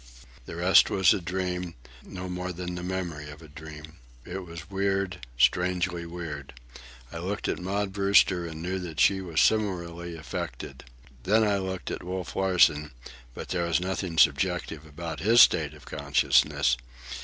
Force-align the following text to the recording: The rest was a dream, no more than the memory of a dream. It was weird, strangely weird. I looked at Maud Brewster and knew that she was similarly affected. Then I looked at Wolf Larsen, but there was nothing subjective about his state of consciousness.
The 0.47 0.55
rest 0.55 0.89
was 0.89 1.13
a 1.13 1.21
dream, 1.21 1.75
no 2.03 2.27
more 2.27 2.51
than 2.51 2.73
the 2.73 2.81
memory 2.81 3.29
of 3.29 3.43
a 3.43 3.47
dream. 3.47 3.97
It 4.25 4.39
was 4.43 4.67
weird, 4.67 5.27
strangely 5.37 6.07
weird. 6.07 6.53
I 7.11 7.19
looked 7.19 7.47
at 7.47 7.59
Maud 7.59 7.93
Brewster 7.93 8.47
and 8.47 8.63
knew 8.63 8.79
that 8.79 8.99
she 8.99 9.21
was 9.21 9.39
similarly 9.41 10.15
affected. 10.15 10.85
Then 11.21 11.43
I 11.43 11.59
looked 11.59 11.91
at 11.91 12.01
Wolf 12.01 12.35
Larsen, 12.35 12.89
but 13.35 13.49
there 13.49 13.65
was 13.65 13.79
nothing 13.79 14.17
subjective 14.17 14.87
about 14.87 15.19
his 15.19 15.39
state 15.41 15.75
of 15.75 15.85
consciousness. 15.85 16.77